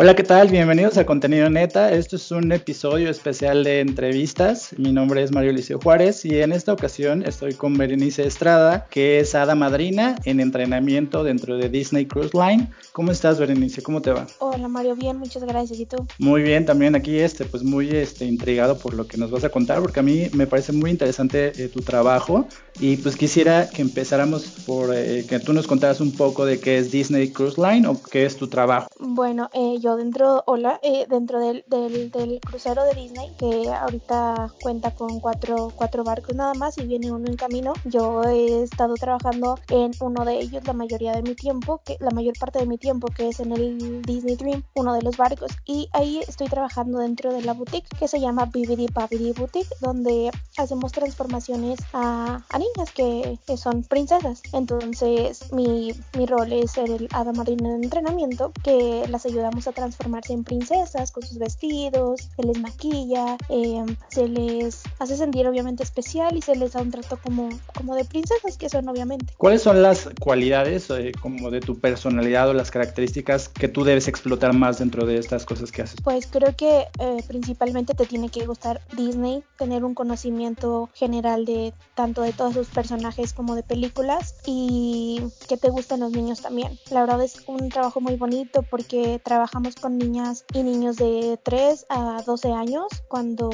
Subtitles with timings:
[0.00, 0.46] Hola, ¿qué tal?
[0.46, 1.92] Bienvenidos a Contenido Neta.
[1.92, 4.70] Esto es un episodio especial de entrevistas.
[4.78, 9.18] Mi nombre es Mario Liceo Juárez y en esta ocasión estoy con Berenice Estrada, que
[9.18, 12.68] es hada madrina en entrenamiento dentro de Disney Cruise Line.
[12.92, 13.82] ¿Cómo estás, Berenice?
[13.82, 14.28] ¿Cómo te va?
[14.38, 14.94] Hola, Mario.
[14.94, 15.80] Bien, muchas gracias.
[15.80, 16.06] ¿Y tú?
[16.20, 19.48] Muy bien, también aquí este, pues muy este, intrigado por lo que nos vas a
[19.48, 22.46] contar, porque a mí me parece muy interesante eh, tu trabajo
[22.78, 26.78] y pues quisiera que empezáramos por eh, que tú nos contaras un poco de qué
[26.78, 28.88] es Disney Cruise Line o qué es tu trabajo.
[29.18, 34.92] Bueno, eh, yo dentro, hola, eh, dentro del, del, crucero de Disney, que ahorita cuenta
[34.94, 37.72] con cuatro, cuatro barcos nada más y viene uno en camino.
[37.84, 42.10] Yo he estado trabajando en uno de ellos la mayoría de mi tiempo, que la
[42.10, 45.50] mayor parte de mi tiempo, que es en el Disney Dream, uno de los barcos.
[45.66, 50.30] Y ahí estoy trabajando dentro de la boutique que se llama Bibidi Babidi Boutique, donde
[50.56, 54.42] hacemos transformaciones a, a niñas que, son princesas.
[54.52, 60.32] Entonces, mi, mi rol es el hada marina de entrenamiento, que las ayudamos a transformarse
[60.32, 66.36] en princesas con sus vestidos, se les maquilla, eh, se les hace sentir obviamente especial
[66.36, 69.34] y se les da un trato como, como de princesas que son obviamente.
[69.36, 74.08] ¿Cuáles son las cualidades eh, como de tu personalidad o las características que tú debes
[74.08, 76.00] explotar más dentro de estas cosas que haces?
[76.02, 81.72] Pues creo que eh, principalmente te tiene que gustar Disney, tener un conocimiento general de
[81.94, 86.78] tanto de todos sus personajes como de películas y que te gusten los niños también.
[86.90, 91.86] La verdad es un trabajo muy bonito porque trabajamos con niñas y niños de 3
[91.88, 93.50] a 12 años cuando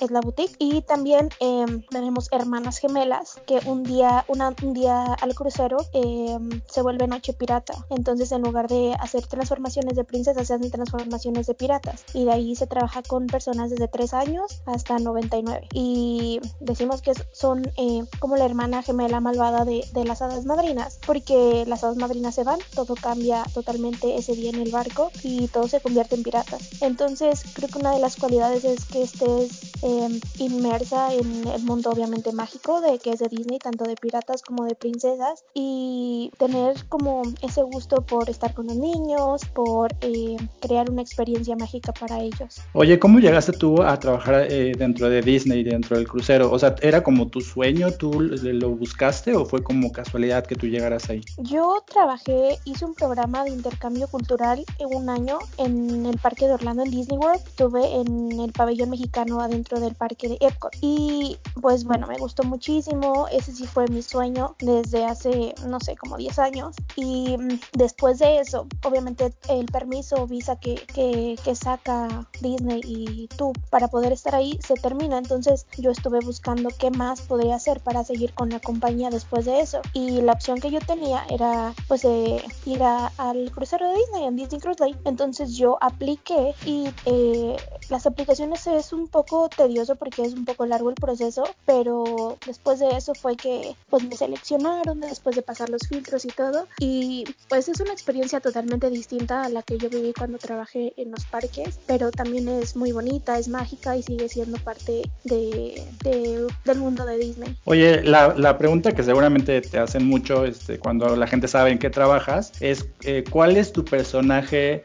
[0.00, 0.56] es la boutique.
[0.58, 6.38] Y también eh, tenemos hermanas gemelas que un día una, un día al crucero eh,
[6.66, 7.74] se vuelve noche pirata.
[7.90, 12.04] Entonces en lugar de hacer transformaciones de princesas se hacen transformaciones de piratas.
[12.14, 17.12] Y de ahí se trabaja con personas desde 3 años hasta 99 y decimos que
[17.32, 21.96] son eh, como la hermana gemela malvada de, de las hadas madrinas porque las hadas
[21.96, 26.14] madrinas se van todo cambia totalmente ese día en el barco y todo se convierte
[26.14, 26.70] en piratas.
[26.80, 31.90] Entonces creo que una de las cualidades es que estés eh, inmersa en el mundo
[31.90, 36.84] obviamente mágico de que es de Disney, tanto de piratas como de princesas y tener
[36.88, 42.20] como ese gusto por estar con los niños, por eh, crear una experiencia mágica para
[42.20, 42.60] ellos.
[42.72, 46.50] Oye, ¿cómo llegaste tú a trabajar eh, dentro de Disney, dentro del crucero?
[46.50, 47.90] O sea, ¿era como tu sueño?
[47.92, 51.20] ¿Tú lo buscaste o fue como casualidad que tú llegaras ahí?
[51.38, 56.54] Yo trabajé, hice un programa de intercambio cultural en un año en el parque de
[56.54, 60.76] Orlando en Disney World, estuve en el pabellón mexicano adentro del parque de Epcot.
[60.80, 65.96] Y pues bueno, me gustó muchísimo, ese sí fue mi sueño desde hace no sé,
[65.96, 66.76] como 10 años.
[66.96, 72.80] Y mm, después de eso, obviamente el permiso o visa que, que, que saca Disney
[72.84, 77.56] y tú para poder estar ahí se termina, entonces yo estuve buscando qué más podría
[77.56, 79.80] hacer para seguir con la compañía después de eso.
[79.92, 84.24] Y la opción que yo tenía era pues eh, ir a, al crucero de Disney
[84.24, 87.56] en Disney Cruise Line entonces yo apliqué y eh,
[87.90, 92.78] las aplicaciones es un poco tedioso porque es un poco largo el proceso, pero después
[92.78, 97.24] de eso fue que pues me seleccionaron después de pasar los filtros y todo y
[97.48, 101.24] pues es una experiencia totalmente distinta a la que yo viví cuando trabajé en los
[101.26, 106.78] parques, pero también es muy bonita, es mágica y sigue siendo parte de, de del
[106.78, 107.56] mundo de Disney.
[107.64, 111.78] Oye, la, la, pregunta que seguramente te hacen mucho este, cuando la gente sabe en
[111.78, 114.33] qué trabajas es eh, ¿cuál es tu personaje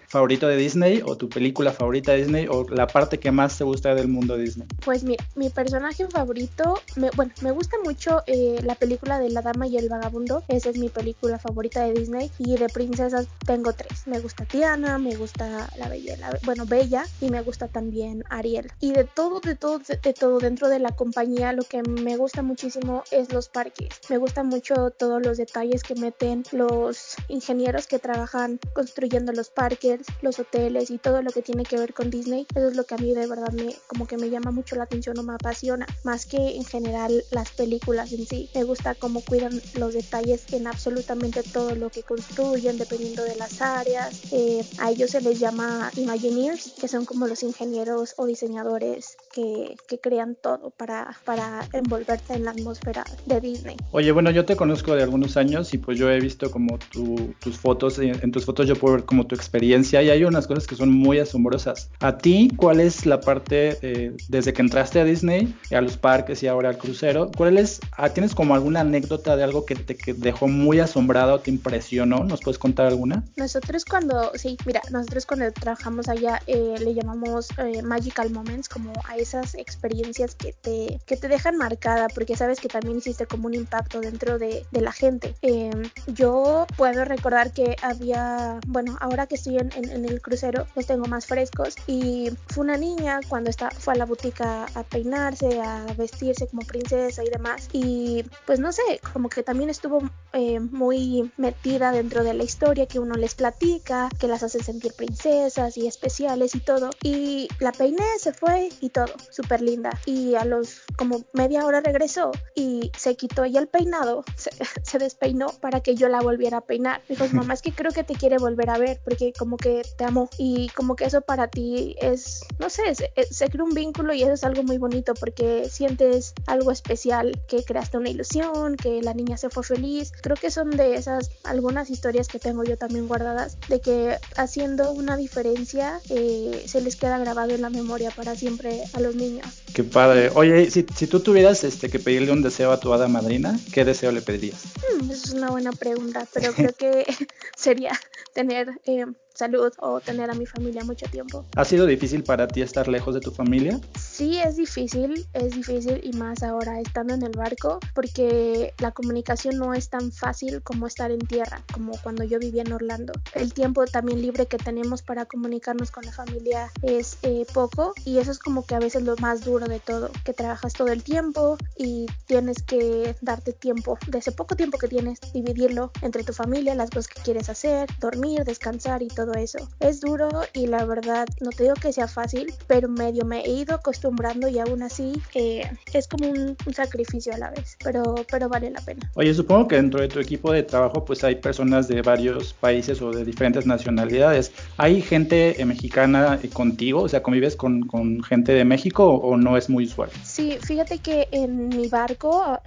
[0.07, 3.63] favorito de Disney o tu película favorita de Disney o la parte que más te
[3.63, 4.67] gusta del mundo Disney?
[4.83, 9.41] Pues mira, mi personaje favorito, me, bueno, me gusta mucho eh, la película de La
[9.41, 13.73] Dama y el Vagabundo, esa es mi película favorita de Disney y de princesas tengo
[13.73, 18.23] tres, me gusta Tiana, me gusta la Bella, la, bueno, Bella y me gusta también
[18.29, 18.71] Ariel.
[18.79, 22.17] Y de todo, de todo, de, de todo dentro de la compañía, lo que me
[22.17, 27.87] gusta muchísimo es los parques, me gusta mucho todos los detalles que meten los ingenieros
[27.87, 32.09] que trabajan construyendo los parques, los hoteles y todo lo que tiene que ver con
[32.09, 32.45] Disney.
[32.53, 34.83] Eso es lo que a mí de verdad me como que me llama mucho la
[34.83, 38.49] atención o me apasiona, más que en general las películas en sí.
[38.53, 43.61] Me gusta cómo cuidan los detalles en absolutamente todo lo que construyen, dependiendo de las
[43.61, 44.23] áreas.
[44.33, 49.77] Eh, a ellos se les llama Imagineers, que son como los ingenieros o diseñadores que,
[49.87, 53.77] que crean todo para, para envolverse en la atmósfera de Disney.
[53.91, 57.33] Oye, bueno, yo te conozco de algunos años y pues yo he visto como tu,
[57.39, 60.67] tus fotos, en tus fotos yo puedo ver como tu experiencia y hay unas cosas
[60.67, 61.89] que son muy asombrosas.
[62.01, 66.43] ¿A ti cuál es la parte, eh, desde que entraste a Disney, a los parques
[66.43, 69.95] y ahora al crucero, cuál es, ah, tienes como alguna anécdota de algo que te
[69.95, 72.25] que dejó muy asombrado, te impresionó?
[72.25, 73.23] ¿Nos puedes contar alguna?
[73.37, 78.91] Nosotros cuando, sí, mira, nosotros cuando trabajamos allá eh, le llamamos eh, Magical Moments, como
[79.07, 83.47] a esas experiencias que te, que te dejan marcada, porque sabes que también hiciste como
[83.47, 85.35] un impacto dentro de, de la gente.
[85.41, 85.71] Eh,
[86.07, 89.71] yo puedo recordar que había, bueno, ahora que estoy en,
[90.05, 91.75] el crucero los tengo más frescos.
[91.87, 96.61] Y fue una niña cuando está, fue a la botica a peinarse, a vestirse como
[96.63, 97.69] princesa y demás.
[97.71, 100.01] Y pues no sé, como que también estuvo
[100.33, 104.93] eh, muy metida dentro de la historia que uno les platica, que las hace sentir
[104.93, 110.35] princesas y especiales y todo y la peiné, se fue y todo, súper linda y
[110.35, 114.51] a los como media hora regresó y se quitó ella el peinado, se,
[114.83, 117.01] se despeinó para que yo la volviera a peinar.
[117.07, 120.03] Dijo, mamá, es que creo que te quiere volver a ver porque como que te
[120.03, 124.13] amo y como que eso para ti es, no sé, se, se crea un vínculo
[124.13, 129.01] y eso es algo muy bonito porque sientes algo especial, que creaste una ilusión, que
[129.01, 130.11] la niña se fue feliz.
[130.21, 134.91] Creo que son de esas algunas historias que tengo yo también guardadas, de que haciendo
[134.91, 139.47] una diferencia eh, se les queda grabado en la memoria para siempre a los niños.
[139.73, 140.31] Qué padre.
[140.35, 143.85] Oye, si, si tú tuvieras este, que pedirle un deseo a tu hada madrina, ¿qué
[143.85, 144.63] deseo le pedirías?
[144.77, 147.05] Hmm, esa es una buena pregunta, pero creo que
[147.55, 147.91] sería
[148.33, 149.05] tener eh,
[149.39, 151.45] salud o tener a mi familia mucho tiempo.
[151.55, 153.79] ¿Ha sido difícil para ti estar lejos de tu familia?
[153.97, 159.57] Sí, es difícil, es difícil y más ahora estando en el barco porque la comunicación
[159.57, 163.13] no es tan fácil como estar en tierra, como cuando yo vivía en Orlando.
[163.33, 168.17] El tiempo también libre que tenemos para comunicarnos con la familia es eh, poco y
[168.17, 171.01] eso es como que a veces lo más duro de todo, que trabajas todo el
[171.03, 176.33] tiempo y tienes que darte tiempo, de ese poco tiempo que tienes, dividirlo entre tu
[176.33, 179.69] familia, las cosas que quieres hacer, dormir, descansar y todo eso.
[179.79, 183.51] Es duro y la verdad no te digo que sea fácil, pero medio me he
[183.51, 188.47] ido acostumbrando y aún así eh, es como un, sacrificio a la vez, pero, pero
[188.47, 189.11] vale la pena.
[189.15, 193.01] Oye, supongo que dentro de tu equipo de trabajo pues hay personas de varios países
[193.01, 194.51] o de diferentes nacionalidades.
[194.77, 197.01] ¿Hay gente eh, mexicana eh, contigo?
[197.01, 200.09] O sea, ¿convives con, con, gente de México o no es muy usual?
[200.23, 202.59] Sí, fíjate que en mi barco,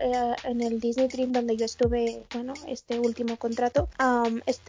[0.44, 3.88] en el Disney Dream donde yo estuve, bueno, este último contrato,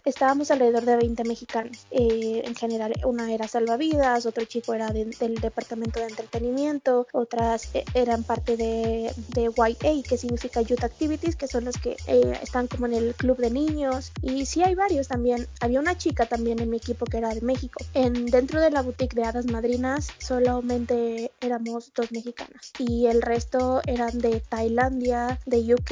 [0.05, 1.72] estábamos alrededor de 20 mexicanos.
[1.91, 7.85] Eh, en general una era salvavidas, otro chico era del departamento de entretenimiento, otras eh,
[7.93, 12.67] eran parte de, de YA, que significa Youth Activities, que son los que eh, están
[12.67, 14.11] como en el club de niños.
[14.21, 15.47] Y sí hay varios también.
[15.61, 17.83] Había una chica también en mi equipo que era de México.
[17.93, 23.81] En, dentro de la boutique de hadas madrinas solamente éramos dos mexicanas y el resto
[23.87, 25.89] eran de Tailandia, de UK,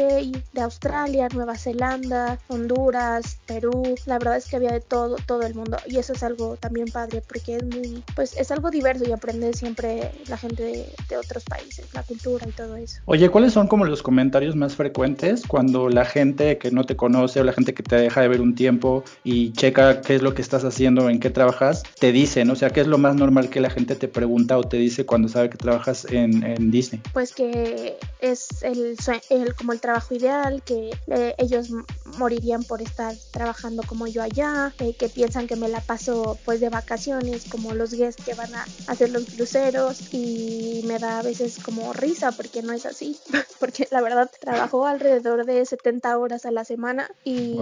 [0.54, 3.96] de Australia, Nueva Zelanda, Honduras, Perú.
[4.06, 6.88] La verdad es que había de todo, todo el mundo y eso es algo también
[6.88, 10.64] padre porque es muy, pues es algo diverso y aprendes siempre la gente
[11.10, 13.02] de, otros países, la cultura y todo eso.
[13.06, 17.42] Oye, ¿cuáles son como los comentarios más frecuentes cuando la gente que no te conoce
[17.42, 20.34] o la gente que te deja de ver un tiempo y checa qué es lo
[20.34, 23.50] que estás haciendo, en qué trabajas, te dicen, o sea, qué es lo más normal
[23.50, 27.02] que la gente te pregunta o te dice cuando sabe que trabajas en, en Disney?
[27.14, 28.96] Pues que es el,
[29.30, 31.70] el como el trabajo ideal, que eh, ellos
[32.18, 36.60] morirían por estar trabajando como yo allá, eh, que piensan que me la paso pues
[36.60, 41.22] de vacaciones como los guests que van a hacer los cruceros y me da a
[41.22, 43.20] veces como risa porque no es así,
[43.60, 47.60] porque la verdad trabajo alrededor de 70 horas a la semana y,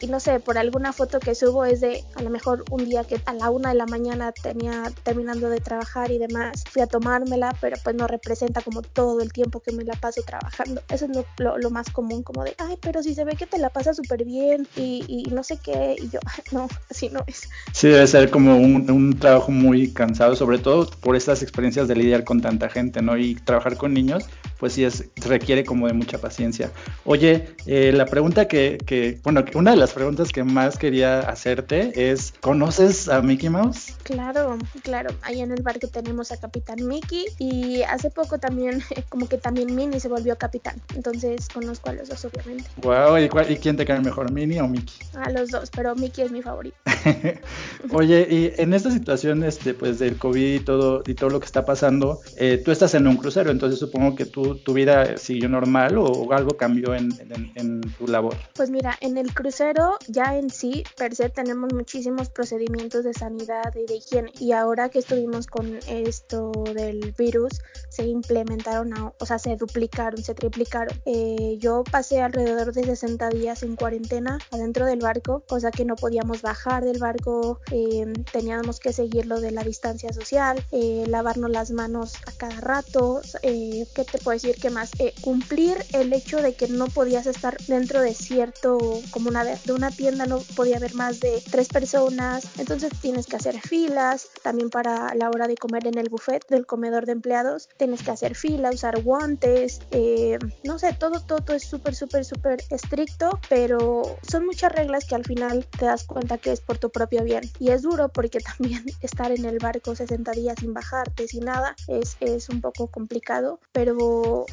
[0.00, 3.04] y, no sé, por alguna foto que subo es de a lo mejor un día
[3.04, 6.86] que a la una de la mañana tenía terminando de trabajar y demás, fui a
[6.86, 10.82] tomármela, pero pues no representa como todo el tiempo que me la paso trabajando.
[10.88, 13.58] Eso es lo, lo, más común, como de, ay, pero si se ve que te
[13.58, 16.20] la pasas súper bien y, y no sé qué, y yo,
[16.52, 17.41] no, así no es.
[17.72, 21.96] Sí, debe ser como un, un, trabajo muy cansado, sobre todo por estas experiencias de
[21.96, 23.16] lidiar con tanta gente, ¿no?
[23.16, 24.26] Y trabajar con niños,
[24.58, 26.70] pues sí es, requiere como de mucha paciencia.
[27.04, 32.10] Oye, eh, la pregunta que, que, bueno, una de las preguntas que más quería hacerte
[32.10, 33.96] es, ¿conoces a Mickey Mouse?
[34.02, 38.82] Claro, claro, ahí en el bar que tenemos a Capitán Mickey y hace poco también,
[39.08, 42.70] como que también Minnie se volvió capitán, entonces conozco a los dos obviamente.
[42.82, 44.94] Wow, ¿y, cuál, ¿y quién te cae mejor, Minnie o Mickey?
[45.14, 46.76] A los dos, pero Mickey es mi favorito.
[47.92, 51.46] Oye, y en esta situación este, pues, del COVID y todo, y todo lo que
[51.46, 55.48] está pasando, eh, tú estás en un crucero, entonces supongo que tú, tu vida siguió
[55.48, 57.10] normal o, algo cambió en,
[57.56, 58.34] en, tu labor.
[58.54, 63.74] Pues mira, en el crucero ya en sí, per se, tenemos muchísimos procedimientos de sanidad
[63.74, 64.32] y de higiene.
[64.40, 70.34] Y ahora que estuvimos con esto del virus, se implementaron, o sea, se duplicaron, se
[70.34, 70.96] triplicaron.
[71.04, 75.96] Eh, yo pasé alrededor de 60 días en cuarentena adentro del barco, cosa que no
[75.96, 77.21] podíamos bajar del barco.
[77.70, 82.60] Eh, teníamos que seguir lo de la distancia social, eh, lavarnos las manos a cada
[82.60, 84.56] rato, eh, ¿qué te puedo decir?
[84.60, 84.90] ¿Qué más?
[84.98, 88.78] Eh, cumplir el hecho de que no podías estar dentro de cierto,
[89.10, 93.36] como una de una tienda no podía haber más de tres personas, entonces tienes que
[93.36, 97.12] hacer fila filas, también para la hora de comer en el buffet del comedor de
[97.12, 102.24] empleados tienes que hacer fila, usar guantes, eh, no sé, todo, todo es súper, súper,
[102.24, 106.78] súper estricto, pero son muchas reglas que al final te das cuenta que es por
[106.78, 107.42] tu propio bien.
[107.58, 111.76] Y es duro porque también estar en el barco 60 días sin bajarte, sin nada,
[111.88, 114.46] es, es un poco complicado, pero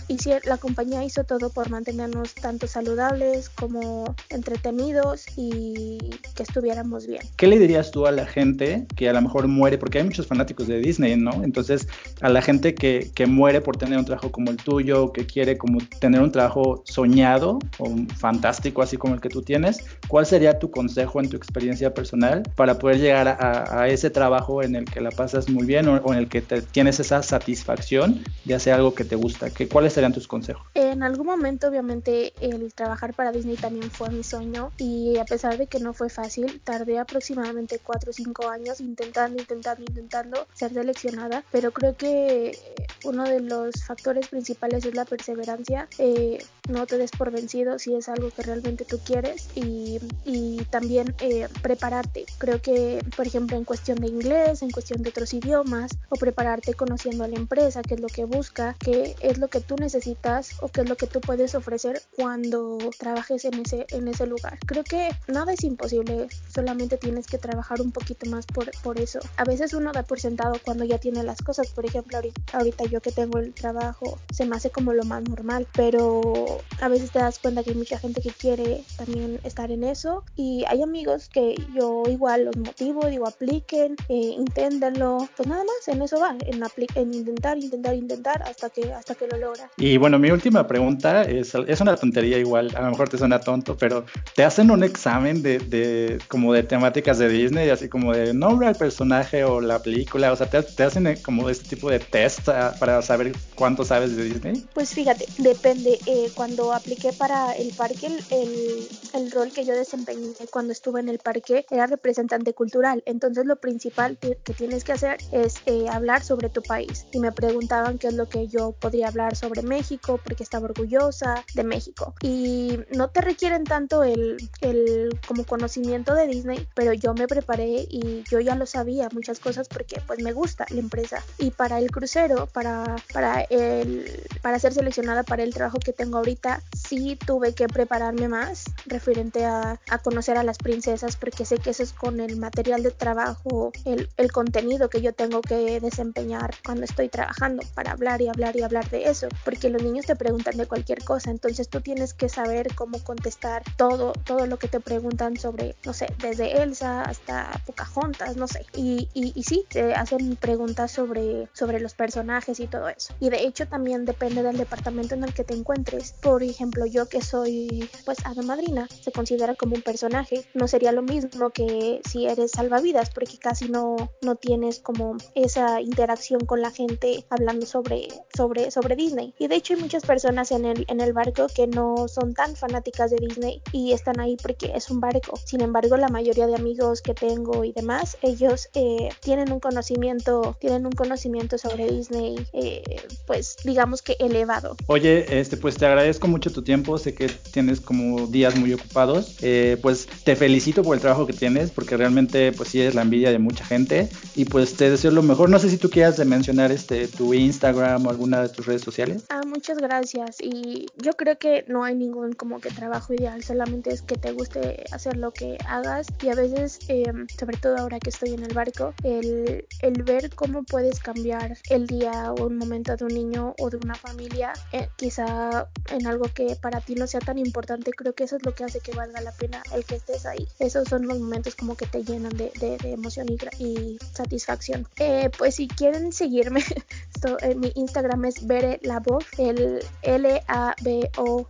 [0.44, 5.98] la compañía hizo todo por mantenernos tanto saludables como entretenidos y
[6.36, 7.22] que estuviéramos bien.
[7.38, 9.78] ¿Qué le dirías tú a la gente que a lo mejor muere?
[9.78, 11.44] Porque hay muchos fanáticos de Disney, ¿no?
[11.44, 11.88] Entonces,
[12.22, 15.58] a la gente que, que muere por tener un trabajo como el tuyo, que quiere
[15.58, 20.60] como tener un trabajo soñado o fantástico, así como el que tú tienes, ¿cuál sería
[20.60, 25.02] tu consejo en tu experiencia personal para poder llegar a, ese trabajo en el que
[25.02, 29.06] la pasas muy bien o, en el que tienes esa satisfacción de hacer algo que
[29.06, 29.50] te gusta?
[29.50, 30.66] ¿Qué, ¿Cuáles serían tus consejos?
[30.74, 35.58] En algún momento, obviamente, el trabajar para Disney también fue mi sueño y a pesar
[35.58, 40.74] de que no fue fácil, tardé aproximadamente 4 o 5 años intentando, intentando, intentando ser
[40.74, 42.58] seleccionada, pero creo que
[43.04, 45.88] uno de los factores principales es la perseverancia.
[45.98, 46.40] Eh,
[46.70, 51.16] no te des por vencido si es algo que realmente tú quieres y, y también
[51.20, 52.26] eh, prepararte.
[52.38, 56.74] Creo que, por ejemplo, en cuestión de inglés, en cuestión de otros idiomas, o prepararte
[56.74, 60.52] conociendo a la empresa, qué es lo que busca, qué es lo que tú necesitas
[60.62, 64.60] o qué es lo que tú puedes ofrecer cuando trabajes en ese, en ese lugar.
[64.66, 69.20] Creo que nada es imposible, solamente tienes que trabajar un poquito más por, por eso.
[69.38, 72.86] A veces uno da por sentado cuando ya tiene las cosas, por ejemplo, ahorita, ahorita
[72.86, 77.12] yo que tengo el trabajo, se me hace como lo más normal, pero a veces
[77.12, 80.82] te das cuenta que hay mucha gente que quiere también estar en eso y hay
[80.82, 86.20] amigos que yo igual los motivo, digo apliquen, eh, inténtenlo, pues nada más en eso
[86.20, 86.64] va, en,
[86.96, 89.70] en intentar, intentar, intentar hasta que, hasta que lo logra.
[89.78, 93.40] Y bueno, mi última pregunta es, es una tontería igual, a lo mejor te suena
[93.40, 98.14] tonto, pero te hacen un examen de, de como de temáticas de Disney, así como
[98.14, 101.90] de nombre al personaje o la película, o sea, te, te hacen como este tipo
[101.90, 104.66] de test ah, para saber cuánto sabes de Disney.
[104.74, 110.34] Pues fíjate, depende, eh, cuando apliqué para el parque, el, el, rol que yo desempeñé
[110.52, 113.04] cuando estuve en el parque era representante cultural.
[113.06, 117.06] Entonces lo principal que, tienes que hacer es eh, hablar sobre tu país.
[117.12, 121.44] Y me preguntaban qué es lo que yo podría hablar sobre México, porque estaba orgullosa
[121.54, 122.14] de México.
[122.22, 127.88] Y no te requieren tanto el, el como conocimiento de Disney, pero yo me preparé
[127.90, 131.24] y yo ya lo sabía muchas cosas porque pues me gusta la empresa.
[131.38, 136.18] Y para el crucero, para, para, el, para ser seleccionada para el trabajo que tengo
[136.18, 136.29] ahorita,
[136.74, 141.84] sí tuve que prepararme más referente a, conocer a las princesas porque sé que eso
[141.84, 146.86] es con el material de trabajo, el, el contenido que yo tengo que desempeñar cuando
[146.86, 150.58] estoy trabajando para hablar y hablar y hablar de eso, porque los niños te preguntan
[150.58, 154.80] de cualquier cosa, entonces tú tienes que saber cómo contestar todo, todo lo que te
[154.80, 159.94] preguntan sobre, no sé, desde Elsa hasta Pocahontas, no sé, y, y, y sí, te
[159.94, 163.14] hacen preguntas sobre, sobre los personajes y todo eso.
[163.20, 167.08] Y de hecho también depende del departamento en el que te encuentres, por ejemplo, yo
[167.08, 170.46] que soy pues hada madrina, se considera como un personaje.
[170.54, 175.82] No sería lo mismo que si eres salvavidas, porque casi no, no tienes como esa
[175.82, 179.34] interacción con la gente hablando sobre, sobre, sobre Disney.
[179.40, 182.56] Y de hecho hay muchas personas en el, en el barco que no son tan
[182.56, 185.38] fanáticas de Disney y están ahí porque es un barco.
[185.46, 190.58] Sin embargo, la mayoría de amigos que tengo y demás, ellos eh, tienen un conocimiento,
[190.60, 192.84] tienen un conocimiento sobre Disney, eh,
[193.26, 194.76] pues digamos que elevado.
[194.88, 198.72] Oye, este, pues te agradezco mucho mucho tu tiempo, sé que tienes como días muy
[198.72, 202.96] ocupados, eh, pues te felicito por el trabajo que tienes, porque realmente pues sí es
[202.96, 205.50] la envidia de mucha gente y pues te deseo lo mejor.
[205.50, 209.26] No sé si tú quieras mencionar este tu Instagram o alguna de tus redes sociales.
[209.28, 213.92] Ah, muchas gracias y yo creo que no hay ningún como que trabajo ideal, solamente
[213.92, 218.00] es que te guste hacer lo que hagas y a veces, em, sobre todo ahora
[218.00, 222.58] que estoy en el barco, el, el ver cómo puedes cambiar el día o un
[222.58, 226.96] momento de un niño o de una familia, eh, quizá en algo que para ti
[226.96, 229.64] no sea tan importante, creo que eso es lo que hace que valga la pena
[229.74, 230.48] el que estés ahí.
[230.60, 234.88] Esos son los momentos como que te llenan de, de, emoción y, y satisfacción.
[234.98, 236.64] Eh, pues si quieren seguirme,
[237.42, 241.42] en eh, mi Instagram es Bere Labov, el L-A-B-O-U-F,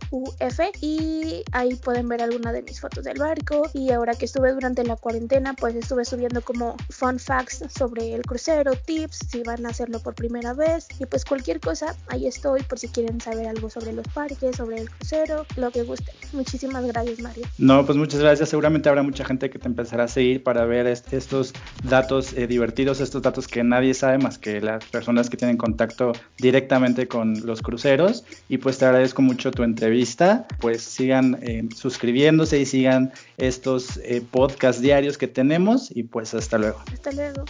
[0.80, 3.68] y ahí pueden ver algunas de mis fotos del barco.
[3.72, 8.22] Y ahora que estuve durante la cuarentena, pues estuve subiendo como fun facts sobre el
[8.22, 12.62] crucero, tips, si van a hacerlo por primera vez, y pues cualquier cosa, ahí estoy
[12.62, 14.06] por si quieren saber algo sobre los
[14.56, 16.12] sobre el crucero, lo que guste.
[16.32, 17.46] Muchísimas gracias, Mario.
[17.58, 18.48] No, pues muchas gracias.
[18.48, 21.52] Seguramente habrá mucha gente que te empezará a seguir para ver estos
[21.84, 26.12] datos eh, divertidos, estos datos que nadie sabe más que las personas que tienen contacto
[26.38, 28.24] directamente con los cruceros.
[28.48, 30.46] Y pues te agradezco mucho tu entrevista.
[30.60, 35.94] Pues sigan eh, suscribiéndose y sigan estos eh, podcasts diarios que tenemos.
[35.94, 36.82] Y pues hasta luego.
[36.92, 37.44] Hasta luego.